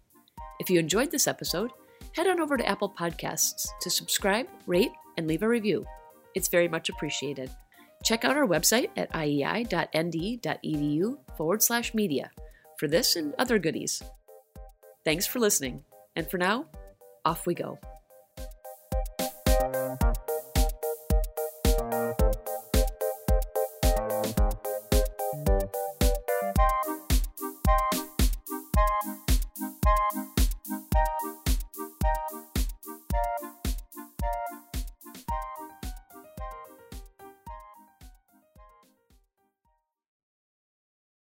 [0.61, 1.71] If you enjoyed this episode,
[2.13, 5.87] head on over to Apple Podcasts to subscribe, rate, and leave a review.
[6.35, 7.51] It's very much appreciated.
[8.05, 12.31] Check out our website at iei.nd.edu forward slash media
[12.79, 14.03] for this and other goodies.
[15.05, 15.85] Thanks for listening,
[16.17, 16.67] and for now,
[17.25, 17.79] off we go.